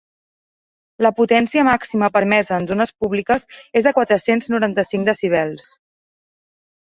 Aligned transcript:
La 1.05 1.11
potència 1.17 1.65
màxima 1.67 2.09
permesa 2.15 2.55
en 2.61 2.65
zones 2.71 2.93
públiques 3.03 3.45
és 3.81 3.87
de 3.89 3.93
quatre-cents 3.99 4.49
noranta-cinc 4.55 5.09
decibels. 5.11 5.69